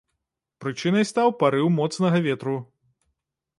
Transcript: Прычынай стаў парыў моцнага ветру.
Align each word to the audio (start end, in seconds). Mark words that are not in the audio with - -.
Прычынай 0.63 1.05
стаў 1.09 1.29
парыў 1.43 1.69
моцнага 1.77 2.25
ветру. 2.31 2.57